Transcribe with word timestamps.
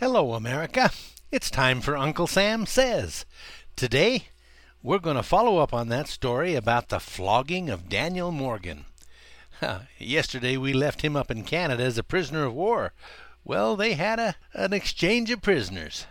Hello, 0.00 0.34
America. 0.34 0.92
It's 1.32 1.50
time 1.50 1.80
for 1.80 1.96
Uncle 1.96 2.28
Sam 2.28 2.66
Says. 2.66 3.26
Today, 3.74 4.28
we're 4.80 5.00
going 5.00 5.16
to 5.16 5.24
follow 5.24 5.58
up 5.58 5.74
on 5.74 5.88
that 5.88 6.06
story 6.06 6.54
about 6.54 6.88
the 6.88 7.00
flogging 7.00 7.68
of 7.68 7.88
Daniel 7.88 8.30
Morgan. 8.30 8.84
Yesterday, 9.98 10.56
we 10.56 10.72
left 10.72 11.00
him 11.02 11.16
up 11.16 11.32
in 11.32 11.42
Canada 11.42 11.82
as 11.82 11.98
a 11.98 12.04
prisoner 12.04 12.44
of 12.44 12.54
war. 12.54 12.92
Well, 13.44 13.74
they 13.74 13.94
had 13.94 14.20
a, 14.20 14.36
an 14.54 14.72
exchange 14.72 15.32
of 15.32 15.42
prisoners. 15.42 16.06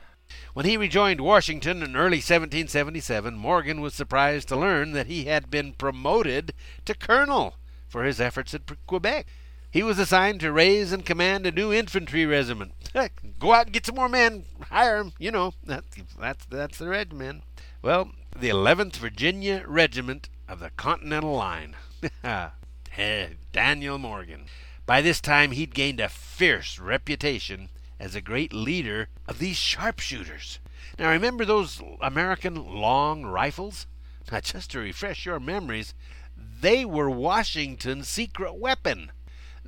When 0.53 0.65
he 0.65 0.75
rejoined 0.75 1.21
Washington 1.21 1.81
in 1.81 1.95
early 1.95 2.17
1777, 2.17 3.37
Morgan 3.37 3.79
was 3.79 3.93
surprised 3.93 4.49
to 4.49 4.57
learn 4.57 4.91
that 4.91 5.07
he 5.07 5.25
had 5.25 5.49
been 5.49 5.71
promoted 5.71 6.51
to 6.83 6.93
colonel 6.93 7.55
for 7.87 8.03
his 8.03 8.19
efforts 8.19 8.53
at 8.53 8.63
Quebec. 8.85 9.27
He 9.77 9.83
was 9.83 9.99
assigned 9.99 10.39
to 10.39 10.51
raise 10.51 10.91
and 10.91 11.05
command 11.05 11.45
a 11.45 11.51
new 11.51 11.71
infantry 11.71 12.25
regiment. 12.25 12.71
Go 13.39 13.53
out 13.53 13.67
and 13.67 13.73
get 13.73 13.85
some 13.85 13.93
more 13.93 14.09
men, 14.09 14.45
hire 14.71 14.97
them. 14.97 15.13
You 15.19 15.29
know, 15.29 15.53
that's 15.63 15.97
that's 16.19 16.45
that's 16.45 16.79
the 16.79 16.87
regiment. 16.87 17.43
Well, 17.83 18.09
the 18.35 18.49
11th 18.49 18.95
Virginia 18.95 19.63
Regiment 19.67 20.29
of 20.49 20.61
the 20.61 20.71
Continental 20.71 21.35
Line. 21.35 21.75
Daniel 23.53 23.99
Morgan. 23.99 24.45
By 24.87 25.01
this 25.01 25.21
time, 25.21 25.51
he'd 25.51 25.75
gained 25.75 25.99
a 25.99 26.09
fierce 26.09 26.79
reputation 26.79 27.69
as 27.99 28.15
a 28.15 28.19
great 28.19 28.53
leader 28.53 29.09
of 29.27 29.37
these 29.37 29.57
sharpshooters. 29.57 30.57
Now, 30.97 31.11
remember 31.11 31.45
those 31.45 31.83
American 32.01 32.65
long 32.65 33.27
rifles? 33.27 33.85
Now, 34.31 34.39
just 34.39 34.71
to 34.71 34.79
refresh 34.79 35.23
your 35.23 35.39
memories, 35.39 35.93
they 36.35 36.83
were 36.83 37.11
Washington's 37.11 38.07
secret 38.07 38.55
weapon. 38.55 39.11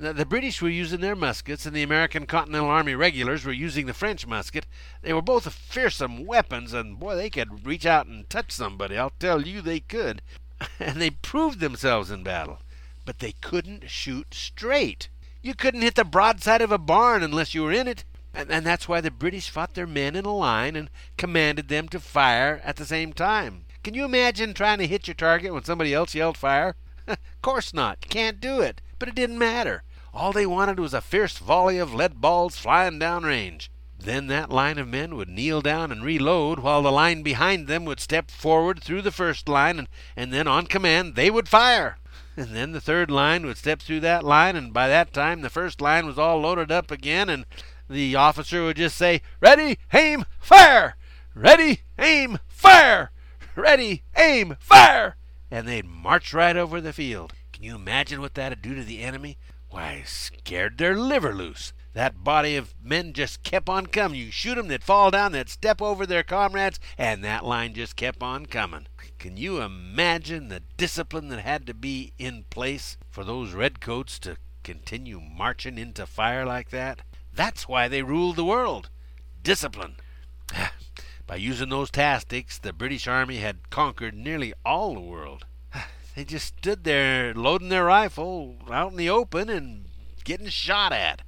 The 0.02 0.24
British 0.24 0.62
were 0.62 0.70
using 0.70 1.02
their 1.02 1.14
muskets, 1.14 1.66
and 1.66 1.76
the 1.76 1.82
American 1.82 2.24
Continental 2.24 2.70
Army 2.70 2.94
regulars 2.94 3.44
were 3.44 3.52
using 3.52 3.84
the 3.84 3.92
French 3.92 4.26
musket. 4.26 4.64
They 5.02 5.12
were 5.12 5.20
both 5.20 5.52
fearsome 5.52 6.24
weapons, 6.24 6.72
and 6.72 6.98
boy, 6.98 7.16
they 7.16 7.28
could 7.28 7.66
reach 7.66 7.84
out 7.84 8.06
and 8.06 8.28
touch 8.30 8.50
somebody. 8.50 8.96
I'll 8.96 9.12
tell 9.18 9.46
you 9.46 9.60
they 9.60 9.80
could. 9.80 10.22
And 10.78 11.02
they 11.02 11.10
proved 11.10 11.60
themselves 11.60 12.10
in 12.10 12.22
battle. 12.22 12.60
But 13.04 13.18
they 13.18 13.32
couldn't 13.42 13.90
shoot 13.90 14.32
straight. 14.32 15.10
You 15.42 15.52
couldn't 15.52 15.82
hit 15.82 15.96
the 15.96 16.04
broadside 16.04 16.62
of 16.62 16.72
a 16.72 16.78
barn 16.78 17.22
unless 17.22 17.54
you 17.54 17.62
were 17.62 17.72
in 17.72 17.86
it. 17.86 18.04
And, 18.32 18.50
and 18.50 18.64
that's 18.64 18.88
why 18.88 19.02
the 19.02 19.10
British 19.10 19.50
fought 19.50 19.74
their 19.74 19.86
men 19.86 20.16
in 20.16 20.24
a 20.24 20.34
line 20.34 20.76
and 20.76 20.88
commanded 21.18 21.68
them 21.68 21.90
to 21.90 22.00
fire 22.00 22.62
at 22.64 22.76
the 22.76 22.86
same 22.86 23.12
time. 23.12 23.66
Can 23.84 23.92
you 23.92 24.06
imagine 24.06 24.54
trying 24.54 24.78
to 24.78 24.86
hit 24.86 25.08
your 25.08 25.14
target 25.14 25.52
when 25.52 25.64
somebody 25.64 25.92
else 25.92 26.14
yelled 26.14 26.38
fire? 26.38 26.74
of 27.06 27.18
course 27.42 27.74
not. 27.74 28.00
Can't 28.00 28.40
do 28.40 28.62
it. 28.62 28.80
But 28.98 29.10
it 29.10 29.14
didn't 29.14 29.38
matter. 29.38 29.82
All 30.12 30.32
they 30.32 30.46
wanted 30.46 30.80
was 30.80 30.92
a 30.92 31.00
fierce 31.00 31.38
volley 31.38 31.78
of 31.78 31.94
lead 31.94 32.20
balls 32.20 32.58
flying 32.58 32.98
down 32.98 33.22
range. 33.22 33.70
Then 33.98 34.26
that 34.28 34.50
line 34.50 34.78
of 34.78 34.88
men 34.88 35.14
would 35.16 35.28
kneel 35.28 35.60
down 35.60 35.92
and 35.92 36.02
reload, 36.02 36.60
while 36.60 36.82
the 36.82 36.90
line 36.90 37.22
behind 37.22 37.68
them 37.68 37.84
would 37.84 38.00
step 38.00 38.30
forward 38.30 38.82
through 38.82 39.02
the 39.02 39.12
first 39.12 39.48
line, 39.48 39.78
and, 39.78 39.88
and 40.16 40.32
then 40.32 40.48
on 40.48 40.66
command 40.66 41.14
they 41.14 41.30
would 41.30 41.48
fire. 41.48 41.98
And 42.36 42.56
then 42.56 42.72
the 42.72 42.80
third 42.80 43.10
line 43.10 43.44
would 43.44 43.58
step 43.58 43.80
through 43.80 44.00
that 44.00 44.24
line, 44.24 44.56
and 44.56 44.72
by 44.72 44.88
that 44.88 45.12
time 45.12 45.42
the 45.42 45.50
first 45.50 45.80
line 45.80 46.06
was 46.06 46.18
all 46.18 46.40
loaded 46.40 46.72
up 46.72 46.90
again, 46.90 47.28
and 47.28 47.44
the 47.88 48.16
officer 48.16 48.64
would 48.64 48.78
just 48.78 48.96
say, 48.96 49.20
Ready, 49.40 49.78
aim, 49.92 50.24
fire! 50.40 50.96
Ready, 51.34 51.82
aim, 51.98 52.38
fire! 52.48 53.10
Ready, 53.54 54.04
aim, 54.16 54.56
fire! 54.58 55.16
And 55.50 55.68
they'd 55.68 55.84
march 55.84 56.32
right 56.32 56.56
over 56.56 56.80
the 56.80 56.92
field. 56.94 57.34
Can 57.52 57.64
you 57.64 57.74
imagine 57.74 58.20
what 58.20 58.34
that'd 58.34 58.62
do 58.62 58.74
to 58.74 58.82
the 58.82 59.02
enemy? 59.02 59.36
Why, 59.70 60.02
scared 60.04 60.78
their 60.78 60.96
liver 60.96 61.32
loose. 61.32 61.72
That 61.92 62.22
body 62.22 62.56
of 62.56 62.74
men 62.82 63.12
just 63.12 63.42
kept 63.42 63.68
on 63.68 63.86
coming. 63.86 64.20
You 64.20 64.30
shoot 64.30 64.58
'em, 64.58 64.68
they'd 64.68 64.84
fall 64.84 65.10
down, 65.10 65.32
they'd 65.32 65.48
step 65.48 65.80
over 65.82 66.06
their 66.06 66.22
comrades, 66.22 66.78
and 66.98 67.24
that 67.24 67.44
line 67.44 67.74
just 67.74 67.96
kept 67.96 68.22
on 68.22 68.46
coming. 68.46 68.86
Can 69.18 69.36
you 69.36 69.60
imagine 69.60 70.48
the 70.48 70.62
discipline 70.76 71.28
that 71.28 71.40
had 71.40 71.66
to 71.66 71.74
be 71.74 72.12
in 72.18 72.44
place 72.44 72.96
for 73.10 73.24
those 73.24 73.52
redcoats 73.52 74.18
to 74.20 74.36
continue 74.62 75.20
marching 75.20 75.78
into 75.78 76.06
fire 76.06 76.44
like 76.44 76.70
that? 76.70 77.02
That's 77.32 77.68
why 77.68 77.88
they 77.88 78.02
ruled 78.02 78.36
the 78.36 78.44
world. 78.44 78.90
Discipline. 79.42 79.96
By 81.26 81.36
using 81.36 81.68
those 81.68 81.90
tactics, 81.90 82.58
the 82.58 82.72
British 82.72 83.06
Army 83.06 83.38
had 83.38 83.70
conquered 83.70 84.14
nearly 84.14 84.52
all 84.64 84.94
the 84.94 85.00
world. 85.00 85.44
They 86.20 86.26
just 86.26 86.58
stood 86.58 86.84
there 86.84 87.32
loading 87.32 87.70
their 87.70 87.86
rifle 87.86 88.58
out 88.70 88.90
in 88.90 88.98
the 88.98 89.08
open 89.08 89.48
and 89.48 89.86
getting 90.22 90.50
shot 90.50 90.92
at. 90.92 91.22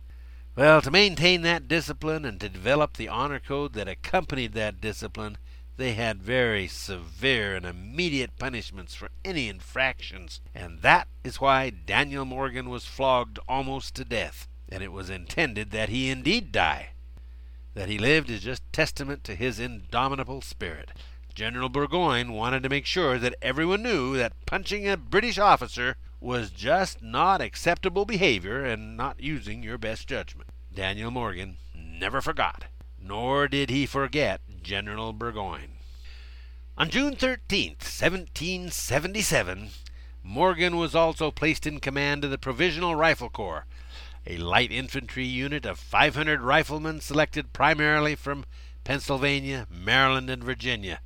Well, 0.54 0.82
to 0.82 0.90
maintain 0.90 1.40
that 1.40 1.66
discipline 1.66 2.26
and 2.26 2.38
to 2.40 2.50
develop 2.50 2.98
the 2.98 3.08
honor 3.08 3.40
code 3.40 3.72
that 3.72 3.88
accompanied 3.88 4.52
that 4.52 4.82
discipline, 4.82 5.38
they 5.78 5.94
had 5.94 6.22
very 6.22 6.68
severe 6.68 7.56
and 7.56 7.64
immediate 7.64 8.36
punishments 8.38 8.94
for 8.94 9.08
any 9.24 9.48
infractions, 9.48 10.42
and 10.54 10.82
that 10.82 11.08
is 11.24 11.40
why 11.40 11.70
Daniel 11.70 12.26
Morgan 12.26 12.68
was 12.68 12.84
flogged 12.84 13.38
almost 13.48 13.94
to 13.94 14.04
death 14.04 14.46
and 14.68 14.82
it 14.82 14.92
was 14.92 15.08
intended 15.08 15.70
that 15.70 15.88
he 15.88 16.10
indeed 16.10 16.52
die. 16.52 16.90
That 17.72 17.88
he 17.88 17.96
lived 17.96 18.28
is 18.28 18.42
just 18.42 18.62
testament 18.74 19.24
to 19.24 19.34
his 19.34 19.58
indomitable 19.58 20.42
spirit. 20.42 20.90
General 21.34 21.68
Burgoyne 21.68 22.32
wanted 22.32 22.62
to 22.62 22.68
make 22.68 22.86
sure 22.86 23.18
that 23.18 23.34
everyone 23.40 23.82
knew 23.82 24.16
that 24.16 24.34
punching 24.46 24.86
a 24.86 24.96
British 24.96 25.38
officer 25.38 25.96
was 26.20 26.50
just 26.50 27.02
not 27.02 27.40
acceptable 27.40 28.04
behavior 28.04 28.64
and 28.64 28.96
not 28.96 29.20
using 29.20 29.62
your 29.62 29.78
best 29.78 30.06
judgment. 30.06 30.50
Daniel 30.74 31.10
Morgan 31.10 31.56
never 31.74 32.20
forgot, 32.20 32.64
nor 33.00 33.48
did 33.48 33.70
he 33.70 33.86
forget 33.86 34.40
General 34.62 35.12
Burgoyne. 35.12 35.78
On 36.78 36.88
June 36.88 37.16
13, 37.16 37.70
1777, 37.80 39.70
Morgan 40.22 40.76
was 40.76 40.94
also 40.94 41.30
placed 41.30 41.66
in 41.66 41.80
command 41.80 42.24
of 42.24 42.30
the 42.30 42.38
Provisional 42.38 42.94
Rifle 42.94 43.28
Corps, 43.28 43.66
a 44.26 44.36
light 44.36 44.70
infantry 44.70 45.26
unit 45.26 45.66
of 45.66 45.78
500 45.78 46.40
riflemen 46.40 47.00
selected 47.00 47.52
primarily 47.52 48.14
from 48.14 48.44
Pennsylvania, 48.84 49.66
Maryland, 49.70 50.30
and 50.30 50.44
Virginia. 50.44 51.00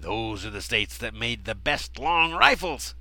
Those 0.00 0.46
are 0.46 0.50
the 0.50 0.62
states 0.62 0.96
that 0.98 1.14
made 1.14 1.44
the 1.44 1.54
best 1.54 1.98
long 1.98 2.32
rifles. 2.32 2.94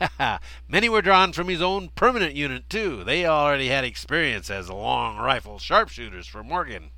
Many 0.68 0.88
were 0.88 1.02
drawn 1.02 1.32
from 1.32 1.48
his 1.48 1.62
own 1.62 1.90
permanent 1.90 2.34
unit, 2.34 2.68
too. 2.68 3.04
They 3.04 3.24
already 3.24 3.68
had 3.68 3.84
experience 3.84 4.50
as 4.50 4.68
long 4.68 5.16
rifle 5.16 5.58
sharpshooters 5.58 6.26
for 6.26 6.42
Morgan. 6.42 6.90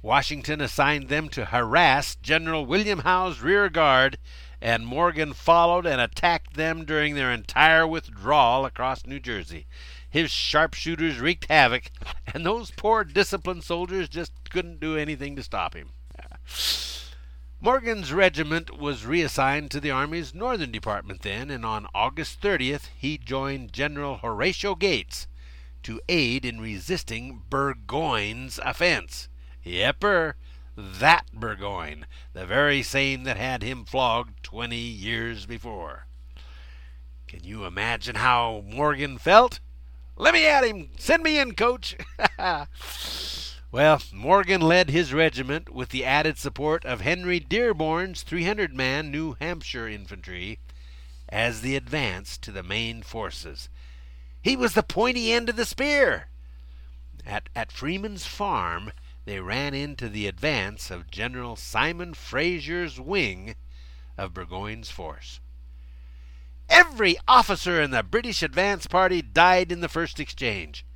Washington 0.00 0.60
assigned 0.60 1.08
them 1.08 1.28
to 1.30 1.46
harass 1.46 2.14
General 2.16 2.64
William 2.64 3.00
Howe's 3.00 3.40
rear 3.40 3.68
guard, 3.68 4.16
and 4.60 4.86
Morgan 4.86 5.34
followed 5.34 5.86
and 5.86 6.00
attacked 6.00 6.54
them 6.54 6.84
during 6.84 7.14
their 7.14 7.30
entire 7.32 7.86
withdrawal 7.86 8.64
across 8.64 9.04
New 9.04 9.20
Jersey. 9.20 9.66
His 10.08 10.30
sharpshooters 10.30 11.20
wreaked 11.20 11.46
havoc, 11.50 11.90
and 12.32 12.46
those 12.46 12.70
poor 12.70 13.04
disciplined 13.04 13.64
soldiers 13.64 14.08
just 14.08 14.32
couldn't 14.50 14.80
do 14.80 14.96
anything 14.96 15.36
to 15.36 15.42
stop 15.42 15.74
him. 15.74 15.90
Morgan's 17.60 18.12
regiment 18.12 18.78
was 18.78 19.04
reassigned 19.04 19.72
to 19.72 19.80
the 19.80 19.90
Army's 19.90 20.32
Northern 20.32 20.70
Department 20.70 21.22
then, 21.22 21.50
and 21.50 21.66
on 21.66 21.88
August 21.92 22.40
30th 22.40 22.88
he 22.96 23.18
joined 23.18 23.72
General 23.72 24.18
Horatio 24.18 24.76
Gates 24.76 25.26
to 25.82 26.00
aid 26.08 26.44
in 26.44 26.60
resisting 26.60 27.42
Burgoyne's 27.50 28.60
offense. 28.64 29.28
Yepper, 29.66 30.34
that 30.76 31.26
Burgoyne, 31.32 32.06
the 32.32 32.46
very 32.46 32.80
same 32.80 33.24
that 33.24 33.36
had 33.36 33.64
him 33.64 33.84
flogged 33.84 34.40
twenty 34.44 34.76
years 34.76 35.44
before. 35.44 36.06
Can 37.26 37.42
you 37.42 37.64
imagine 37.64 38.14
how 38.14 38.62
Morgan 38.68 39.18
felt? 39.18 39.58
Let 40.16 40.32
me 40.32 40.46
at 40.46 40.64
him. 40.64 40.90
Send 40.96 41.24
me 41.24 41.40
in, 41.40 41.56
coach. 41.56 41.96
well, 43.70 44.00
Morgan 44.12 44.60
led 44.60 44.90
his 44.90 45.12
regiment 45.12 45.68
with 45.70 45.90
the 45.90 46.04
added 46.04 46.38
support 46.38 46.84
of 46.84 47.02
Henry 47.02 47.38
Dearborn's 47.38 48.22
300 48.22 48.74
man 48.74 49.10
New 49.10 49.36
Hampshire 49.40 49.88
infantry 49.88 50.58
as 51.28 51.60
the 51.60 51.76
advance 51.76 52.38
to 52.38 52.50
the 52.50 52.62
main 52.62 53.02
forces. 53.02 53.68
He 54.40 54.56
was 54.56 54.72
the 54.72 54.82
pointy 54.82 55.32
end 55.32 55.48
of 55.48 55.56
the 55.56 55.66
spear. 55.66 56.28
At, 57.26 57.50
at 57.54 57.70
Freeman's 57.70 58.24
farm, 58.24 58.92
they 59.26 59.40
ran 59.40 59.74
into 59.74 60.08
the 60.08 60.26
advance 60.26 60.90
of 60.90 61.10
General 61.10 61.54
Simon 61.54 62.14
Fraser's 62.14 62.98
wing 62.98 63.56
of 64.16 64.32
Burgoyne's 64.32 64.90
force. 64.90 65.40
Every 66.70 67.16
officer 67.28 67.82
in 67.82 67.90
the 67.90 68.02
British 68.02 68.42
advance 68.42 68.86
party 68.86 69.20
died 69.20 69.70
in 69.70 69.80
the 69.80 69.88
first 69.88 70.18
exchange. 70.18 70.86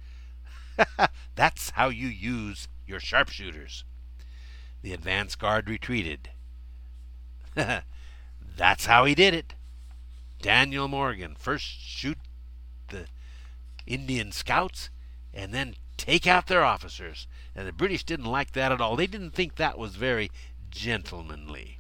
That's 1.35 1.71
how 1.71 1.89
you 1.89 2.09
use 2.09 2.69
your 2.87 3.01
sharpshooters. 3.01 3.85
The 4.83 4.93
advance 4.93 5.37
guard 5.37 5.69
retreated. 5.69 6.31
That's 7.55 8.87
how 8.87 9.05
he 9.05 9.15
did 9.15 9.35
it. 9.35 9.55
Daniel 10.41 10.89
Morgan 10.89 11.37
first 11.39 11.65
shoot 11.65 12.19
the 12.89 13.07
Indian 13.87 14.33
scouts 14.33 14.91
and 15.33 15.55
then 15.55 15.77
take 15.97 16.27
out 16.27 16.49
their 16.49 16.65
officers. 16.65 17.27
And 17.55 17.67
the 17.67 17.73
British 17.73 18.05
didn't 18.05 18.27
like 18.27 18.53
that 18.53 18.73
at 18.73 18.81
all. 18.81 18.97
They 18.97 19.07
didn't 19.07 19.31
think 19.33 19.57
that 19.57 19.79
was 19.79 19.97
very 19.97 20.31
gentlemanly. 20.71 21.79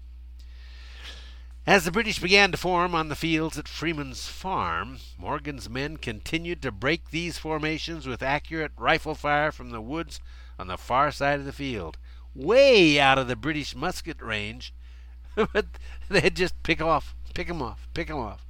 As 1.64 1.84
the 1.84 1.92
British 1.92 2.18
began 2.18 2.50
to 2.50 2.58
form 2.58 2.92
on 2.92 3.08
the 3.08 3.14
fields 3.14 3.56
at 3.56 3.68
Freeman's 3.68 4.26
Farm, 4.26 4.98
Morgan's 5.16 5.70
men 5.70 5.96
continued 5.96 6.60
to 6.62 6.72
break 6.72 7.10
these 7.10 7.38
formations 7.38 8.04
with 8.04 8.20
accurate 8.20 8.72
rifle 8.76 9.14
fire 9.14 9.52
from 9.52 9.70
the 9.70 9.80
woods 9.80 10.18
on 10.58 10.66
the 10.66 10.76
far 10.76 11.12
side 11.12 11.38
of 11.38 11.44
the 11.44 11.52
field, 11.52 11.98
way 12.34 12.98
out 12.98 13.16
of 13.16 13.28
the 13.28 13.36
British 13.36 13.76
musket 13.76 14.20
range. 14.20 14.74
but 15.36 15.66
they'd 16.08 16.34
just 16.34 16.60
pick 16.64 16.80
off, 16.80 17.14
pick 17.32 17.48
'em 17.48 17.62
off, 17.62 17.86
pick 17.94 18.10
'em 18.10 18.18
off. 18.18 18.44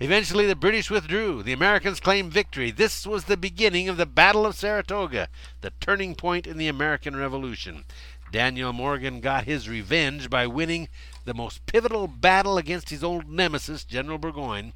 Eventually, 0.00 0.46
the 0.46 0.56
British 0.56 0.90
withdrew. 0.90 1.42
The 1.42 1.52
Americans 1.52 2.00
claimed 2.00 2.32
victory. 2.32 2.70
This 2.70 3.06
was 3.06 3.24
the 3.24 3.36
beginning 3.36 3.90
of 3.90 3.98
the 3.98 4.06
Battle 4.06 4.46
of 4.46 4.56
Saratoga, 4.56 5.28
the 5.60 5.72
turning 5.78 6.14
point 6.14 6.46
in 6.46 6.56
the 6.56 6.68
American 6.68 7.16
Revolution. 7.16 7.84
Daniel 8.32 8.72
Morgan 8.72 9.20
got 9.20 9.44
his 9.44 9.68
revenge 9.68 10.28
by 10.28 10.46
winning 10.46 10.88
the 11.26 11.34
most 11.34 11.66
pivotal 11.66 12.06
battle 12.06 12.56
against 12.56 12.90
his 12.90 13.04
old 13.04 13.28
nemesis, 13.28 13.84
General 13.84 14.16
Burgoyne. 14.16 14.72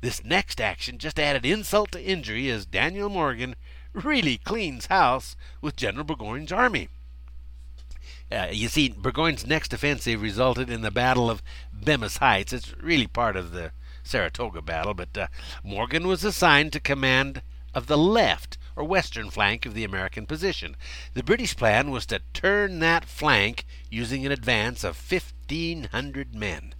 This 0.00 0.24
next 0.24 0.60
action 0.60 0.98
just 0.98 1.20
added 1.20 1.46
insult 1.46 1.92
to 1.92 2.02
injury 2.02 2.50
as 2.50 2.66
Daniel 2.66 3.08
Morgan 3.08 3.54
really 3.92 4.38
cleans 4.38 4.86
house 4.86 5.36
with 5.60 5.76
General 5.76 6.04
Burgoyne's 6.04 6.50
army. 6.50 6.88
Uh, 8.30 8.48
you 8.50 8.68
see, 8.68 8.88
Burgoyne's 8.88 9.46
next 9.46 9.72
offensive 9.72 10.22
resulted 10.22 10.70
in 10.70 10.80
the 10.80 10.90
Battle 10.90 11.30
of 11.30 11.42
Bemis 11.72 12.16
Heights. 12.16 12.52
It's 12.52 12.74
really 12.78 13.06
part 13.06 13.36
of 13.36 13.52
the 13.52 13.72
Saratoga 14.02 14.62
battle, 14.62 14.94
but 14.94 15.16
uh, 15.16 15.26
Morgan 15.62 16.08
was 16.08 16.24
assigned 16.24 16.72
to 16.72 16.80
command 16.80 17.42
of 17.74 17.86
the 17.86 17.98
left 17.98 18.56
or 18.76 18.84
western 18.84 19.30
flank 19.30 19.66
of 19.66 19.74
the 19.74 19.84
American 19.84 20.26
position. 20.26 20.76
The 21.14 21.22
British 21.22 21.56
plan 21.56 21.90
was 21.90 22.06
to 22.06 22.20
turn 22.32 22.78
that 22.80 23.04
flank 23.04 23.66
using 23.90 24.24
an 24.24 24.32
advance 24.32 24.84
of 24.84 24.96
1,500 25.10 26.34
men. 26.34 26.74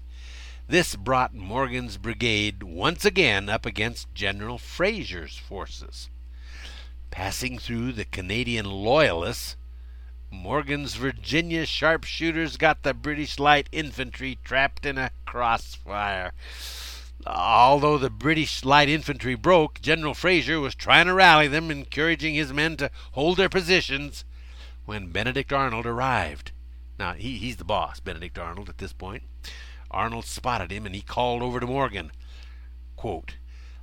This 0.69 0.97
brought 0.97 1.35
Morgan's 1.35 1.99
brigade 1.99 2.63
once 2.63 3.05
again 3.05 3.49
up 3.49 3.67
against 3.67 4.15
General 4.15 4.59
Fraser's 4.59 5.37
forces. 5.37 6.09
Passing 7.11 7.59
through 7.59 7.93
the 7.93 8.07
Canadian 8.07 8.67
Loyalists, 8.67 9.57
Morgan's 10.31 10.95
Virginia 10.95 11.67
sharpshooters 11.67 12.57
got 12.57 12.83
the 12.83 12.95
British 12.95 13.39
light 13.39 13.69
infantry 13.71 14.39
trapped 14.43 14.87
in 14.87 14.97
a 14.97 15.11
crossfire. 15.27 16.33
Although 17.27 17.99
the 17.99 18.11
British 18.11 18.65
light 18.65 18.89
infantry 18.89 19.35
broke, 19.35 19.81
General 19.81 20.15
Fraser 20.15 20.59
was 20.61 20.75
trying 20.75 21.07
to 21.07 21.15
rally 21.15 21.47
them, 21.49 21.71
encouraging 21.71 22.35
his 22.35 22.53
men 22.53 22.77
to 22.79 22.91
hold 23.13 23.37
their 23.37 23.49
positions 23.49 24.25
when 24.85 25.13
Benedict 25.13 25.53
Arnold 25.53 25.87
arrived. 25.87 26.53
Now, 26.99 27.13
he, 27.13 27.39
he's 27.39 27.57
the 27.57 27.65
boss, 27.65 28.01
Benedict 28.01 28.39
Arnold, 28.39 28.69
at 28.69 28.79
this 28.79 28.93
point. 28.93 29.23
Arnold 29.91 30.25
spotted 30.25 30.73
him 30.73 30.87
and 30.87 30.95
he 30.95 31.03
called 31.03 31.43
over 31.43 31.61
to 31.61 31.67
Morgan. 31.67 32.11
Quote, 32.97 33.37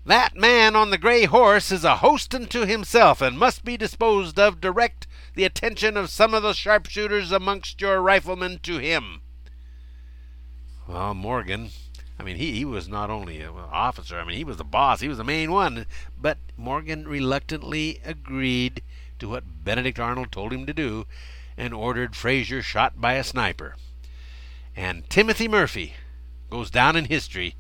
that 0.05 0.35
man 0.35 0.75
on 0.75 0.89
the 0.89 0.97
gray 0.97 1.25
horse 1.25 1.71
is 1.71 1.83
a 1.83 1.97
host 1.97 2.33
unto 2.33 2.65
himself, 2.65 3.21
and 3.21 3.37
must 3.37 3.63
be 3.63 3.77
disposed 3.77 4.39
of. 4.39 4.59
Direct 4.59 5.05
the 5.35 5.43
attention 5.43 5.97
of 5.97 6.09
some 6.09 6.33
of 6.33 6.41
the 6.41 6.53
sharpshooters 6.53 7.31
amongst 7.31 7.79
your 7.79 8.01
riflemen 8.01 8.59
to 8.63 8.77
him. 8.77 9.21
Well, 10.87 11.13
Morgan, 11.13 11.69
I 12.19 12.23
mean, 12.23 12.35
he, 12.35 12.51
he 12.51 12.65
was 12.65 12.89
not 12.89 13.09
only 13.09 13.39
an 13.39 13.53
officer, 13.55 14.19
I 14.19 14.25
mean, 14.25 14.35
he 14.35 14.43
was 14.43 14.57
the 14.57 14.65
boss, 14.65 14.99
he 14.99 15.07
was 15.07 15.17
the 15.17 15.23
main 15.23 15.51
one. 15.51 15.85
But 16.17 16.37
Morgan 16.57 17.07
reluctantly 17.07 18.01
agreed 18.03 18.83
to 19.19 19.29
what 19.29 19.63
Benedict 19.63 19.99
Arnold 19.99 20.31
told 20.31 20.51
him 20.51 20.65
to 20.65 20.73
do 20.73 21.05
and 21.57 21.73
ordered 21.73 22.17
Fraser 22.17 22.61
shot 22.61 22.99
by 22.99 23.13
a 23.13 23.23
sniper. 23.23 23.75
And 24.75 25.09
Timothy 25.09 25.47
Murphy 25.47 25.93
goes 26.49 26.69
down 26.69 26.97
in 26.97 27.05
history 27.05 27.55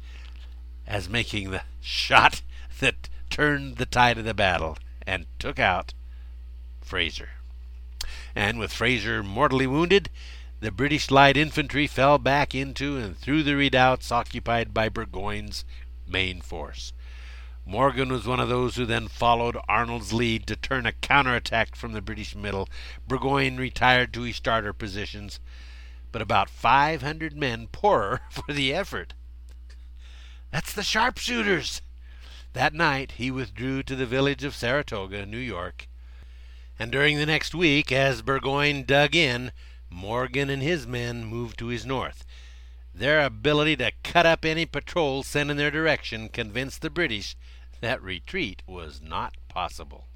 as 0.85 1.07
making 1.07 1.51
the 1.51 1.61
shot 1.81 2.41
that 2.79 3.07
turned 3.29 3.77
the 3.77 3.85
tide 3.85 4.17
of 4.17 4.25
the 4.25 4.33
battle 4.33 4.77
and 5.05 5.25
took 5.37 5.59
out 5.59 5.93
Fraser. 6.81 7.29
And 8.35 8.59
with 8.59 8.73
Fraser 8.73 9.23
mortally 9.23 9.67
wounded, 9.67 10.09
the 10.59 10.71
British 10.71 11.09
light 11.09 11.37
infantry 11.37 11.87
fell 11.87 12.17
back 12.17 12.53
into 12.53 12.97
and 12.97 13.17
through 13.17 13.43
the 13.43 13.55
redoubts 13.55 14.11
occupied 14.11 14.73
by 14.73 14.89
Burgoyne's 14.89 15.63
main 16.05 16.41
force. 16.41 16.91
Morgan 17.65 18.09
was 18.09 18.25
one 18.25 18.39
of 18.39 18.49
those 18.49 18.75
who 18.75 18.85
then 18.85 19.07
followed 19.07 19.55
Arnold's 19.69 20.11
lead 20.11 20.47
to 20.47 20.55
turn 20.55 20.85
a 20.85 20.91
counterattack 20.91 21.75
from 21.75 21.93
the 21.93 22.01
British 22.01 22.35
middle. 22.35 22.67
Burgoyne 23.07 23.57
retired 23.57 24.11
to 24.13 24.23
his 24.23 24.37
starter 24.37 24.73
positions, 24.73 25.39
but 26.11 26.21
about 26.21 26.49
500 26.49 27.37
men 27.37 27.67
poorer 27.67 28.21
for 28.29 28.51
the 28.51 28.73
effort. 28.73 29.13
That's 30.51 30.73
the 30.73 30.83
sharpshooters! 30.83 31.81
That 32.53 32.73
night 32.73 33.13
he 33.13 33.29
withdrew 33.29 33.83
to 33.83 33.95
the 33.95 34.07
village 34.07 34.43
of 34.43 34.55
Saratoga, 34.55 35.25
New 35.25 35.37
York, 35.37 35.87
and 36.79 36.91
during 36.91 37.17
the 37.17 37.27
next 37.27 37.53
week, 37.53 37.91
as 37.91 38.23
Burgoyne 38.23 38.83
dug 38.83 39.15
in, 39.15 39.51
Morgan 39.89 40.49
and 40.49 40.61
his 40.61 40.85
men 40.85 41.25
moved 41.25 41.57
to 41.59 41.67
his 41.67 41.85
north. 41.85 42.25
Their 42.93 43.21
ability 43.21 43.75
to 43.77 43.91
cut 44.03 44.25
up 44.25 44.43
any 44.43 44.65
patrol 44.65 45.23
sent 45.23 45.49
in 45.49 45.57
their 45.57 45.71
direction 45.71 46.29
convinced 46.29 46.81
the 46.81 46.89
British 46.89 47.35
that 47.81 48.01
retreat 48.01 48.61
was 48.67 49.01
not 49.01 49.35
possible. 49.47 50.07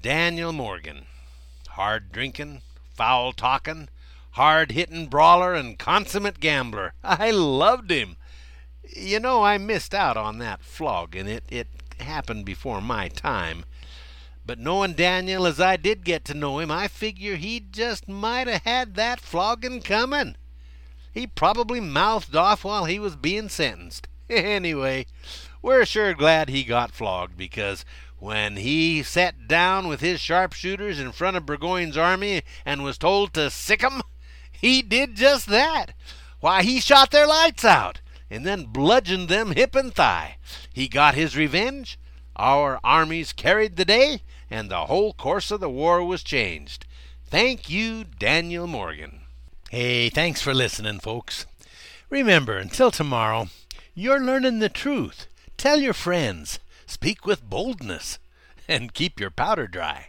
Daniel 0.00 0.52
Morgan, 0.52 1.06
hard 1.70 2.12
drinking, 2.12 2.62
foul 2.94 3.32
talking, 3.32 3.88
hard 4.32 4.72
hitting 4.72 5.06
brawler, 5.06 5.54
and 5.54 5.78
consummate 5.78 6.40
gambler. 6.40 6.92
I 7.04 7.30
loved 7.30 7.90
him. 7.90 8.16
You 8.84 9.20
know, 9.20 9.42
I 9.42 9.58
missed 9.58 9.94
out 9.94 10.16
on 10.16 10.38
that 10.38 10.62
flogging. 10.62 11.26
It, 11.26 11.44
it 11.48 11.68
happened 12.00 12.44
before 12.44 12.80
my 12.80 13.08
time. 13.08 13.64
But 14.48 14.58
knowing 14.58 14.94
Daniel 14.94 15.46
as 15.46 15.60
I 15.60 15.76
did 15.76 16.06
get 16.06 16.24
to 16.24 16.32
know 16.32 16.58
him, 16.58 16.70
I 16.70 16.88
figure 16.88 17.36
he 17.36 17.60
just 17.60 18.08
might 18.08 18.46
have 18.46 18.62
had 18.62 18.94
that 18.94 19.20
flogging 19.20 19.82
coming. 19.82 20.36
He 21.12 21.26
probably 21.26 21.80
mouthed 21.80 22.34
off 22.34 22.64
while 22.64 22.86
he 22.86 22.98
was 22.98 23.14
being 23.14 23.50
sentenced. 23.50 24.08
Anyway, 24.30 25.04
we're 25.60 25.84
sure 25.84 26.14
glad 26.14 26.48
he 26.48 26.64
got 26.64 26.92
flogged 26.92 27.36
because 27.36 27.84
when 28.16 28.56
he 28.56 29.02
sat 29.02 29.46
down 29.48 29.86
with 29.86 30.00
his 30.00 30.18
sharpshooters 30.18 30.98
in 30.98 31.12
front 31.12 31.36
of 31.36 31.44
Burgoyne's 31.44 31.98
army 31.98 32.40
and 32.64 32.82
was 32.82 32.96
told 32.96 33.34
to 33.34 33.50
sick 33.50 33.84
'em, 33.84 34.00
he 34.50 34.80
did 34.80 35.14
just 35.14 35.46
that. 35.48 35.92
Why, 36.40 36.62
he 36.62 36.80
shot 36.80 37.10
their 37.10 37.26
lights 37.26 37.66
out 37.66 38.00
and 38.30 38.46
then 38.46 38.64
bludgeoned 38.64 39.28
them 39.28 39.50
hip 39.50 39.74
and 39.74 39.94
thigh. 39.94 40.38
He 40.72 40.88
got 40.88 41.14
his 41.14 41.36
revenge. 41.36 41.98
Our 42.36 42.80
armies 42.82 43.32
carried 43.32 43.76
the 43.76 43.84
day, 43.84 44.22
and 44.50 44.70
the 44.70 44.86
whole 44.86 45.12
course 45.12 45.50
of 45.50 45.60
the 45.60 45.68
war 45.68 46.04
was 46.04 46.22
changed. 46.22 46.86
Thank 47.26 47.68
you, 47.68 48.04
Daniel 48.04 48.66
Morgan. 48.66 49.20
Hey, 49.70 50.08
thanks 50.08 50.40
for 50.40 50.54
listening, 50.54 50.98
folks. 50.98 51.44
Remember, 52.08 52.56
until 52.56 52.90
tomorrow, 52.90 53.48
you're 53.94 54.20
learning 54.20 54.60
the 54.60 54.68
truth. 54.68 55.26
Tell 55.58 55.78
your 55.78 55.92
friends, 55.92 56.58
speak 56.86 57.26
with 57.26 57.48
boldness, 57.48 58.18
and 58.66 58.94
keep 58.94 59.20
your 59.20 59.30
powder 59.30 59.66
dry. 59.66 60.08